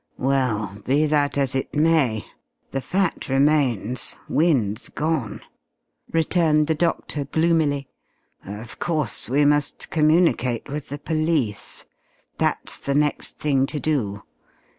[0.17, 2.25] "Well, be that as it may,
[2.71, 5.41] the fact remains Wynne's gone,"
[6.11, 7.87] returned the doctor gloomily.
[8.43, 11.85] "Of course we must communicate with the police.
[12.39, 14.23] That's the next thing to do.